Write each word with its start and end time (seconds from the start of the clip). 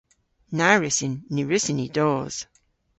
Na 0.57 0.69
wrussyn. 0.75 1.13
Ny 1.33 1.41
wrussyn 1.45 1.77
ni 1.79 1.87
dos. 1.95 2.35